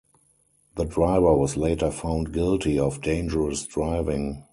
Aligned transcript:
The 0.77 0.85
driver 0.85 1.35
was 1.35 1.55
later 1.57 1.91
found 1.91 2.33
guilty 2.33 2.79
of 2.79 3.01
dangerous 3.01 3.67
driving. 3.67 4.43